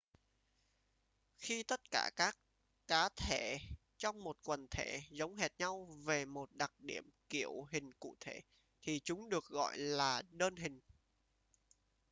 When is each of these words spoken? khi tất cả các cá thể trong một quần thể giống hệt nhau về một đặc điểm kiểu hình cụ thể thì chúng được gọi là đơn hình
khi 1.37 1.63
tất 1.63 1.91
cả 1.91 2.11
các 2.15 2.37
cá 2.87 3.09
thể 3.15 3.59
trong 3.97 4.23
một 4.23 4.37
quần 4.45 4.67
thể 4.71 4.99
giống 5.11 5.35
hệt 5.35 5.51
nhau 5.59 5.85
về 6.03 6.25
một 6.25 6.51
đặc 6.53 6.71
điểm 6.79 7.09
kiểu 7.29 7.63
hình 7.71 7.93
cụ 7.99 8.15
thể 8.19 8.41
thì 8.81 8.99
chúng 9.03 9.29
được 9.29 9.45
gọi 9.45 9.77
là 9.77 10.21
đơn 10.31 10.55
hình 10.55 10.81